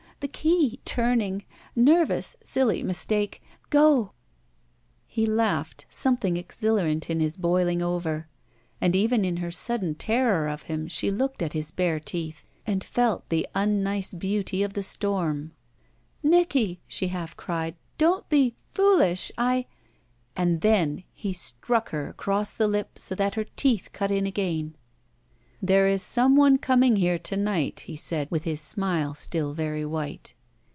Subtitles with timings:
[0.21, 1.45] The key— ^turning—
[1.75, 3.39] Nervous— silly— ^mistake.
[3.71, 4.11] Go
[5.07, 8.27] —"He laughed, something exhilarant in his boiling over,
[8.79, 12.83] and even in her sudden terror of him she looked at his bare teeth and
[12.83, 15.53] felt the tmnice beauty of the storm.
[16.21, 19.31] *'Nicky," she haH cried, ''don't be— fooUsh!
[19.39, 19.65] I—"
[20.35, 24.75] And then he struck her across the lip so that her teeth cut in again.
[25.63, 29.85] There is some one coming here to night/* he said, with his smile still very
[29.85, 30.33] white.